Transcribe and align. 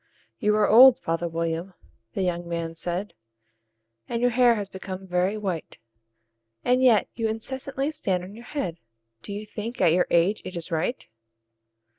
"YOU 0.39 0.55
are 0.55 0.67
old, 0.67 0.97
father 0.97 1.27
William," 1.27 1.75
the 2.15 2.23
young 2.23 2.49
man 2.49 2.73
said, 2.73 3.13
"And 4.09 4.19
your 4.19 4.31
hair 4.31 4.55
has 4.55 4.67
become 4.67 5.05
very 5.05 5.37
white; 5.37 5.77
And 6.65 6.81
yet 6.81 7.07
you 7.13 7.27
incessantly 7.27 7.91
stand 7.91 8.23
on 8.23 8.33
your 8.33 8.45
head 8.45 8.79
Do 9.21 9.31
you 9.31 9.45
think, 9.45 9.79
at 9.79 9.93
your 9.93 10.07
age, 10.09 10.41
it 10.43 10.55
is 10.55 10.71
right? 10.71 11.07